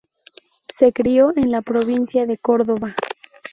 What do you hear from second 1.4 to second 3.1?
la Provincia de Córdoba.